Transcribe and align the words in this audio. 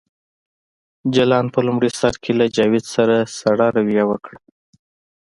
جلان 1.15 1.45
په 1.53 1.59
لومړي 1.67 1.89
سر 1.99 2.13
کې 2.23 2.31
له 2.39 2.45
جاوید 2.55 2.85
سره 2.95 3.15
سړه 3.39 3.67
رویه 3.75 4.03
وکړه 4.07 4.39